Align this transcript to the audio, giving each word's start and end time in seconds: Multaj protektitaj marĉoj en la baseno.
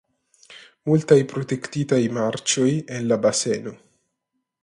Multaj 0.91 1.17
protektitaj 1.33 2.01
marĉoj 2.17 2.71
en 2.97 3.07
la 3.13 3.21
baseno. 3.27 3.75